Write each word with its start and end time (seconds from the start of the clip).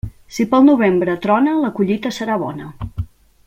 Si 0.37 0.45
pel 0.53 0.63
novembre 0.69 1.15
trona, 1.27 1.55
la 1.67 1.71
collita 1.81 2.13
serà 2.19 2.39
bona. 2.47 2.75